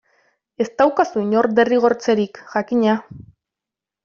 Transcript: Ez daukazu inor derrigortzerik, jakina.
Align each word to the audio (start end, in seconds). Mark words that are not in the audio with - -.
Ez 0.63 0.65
daukazu 0.79 1.21
inor 1.25 1.49
derrigortzerik, 1.59 2.41
jakina. 2.55 2.97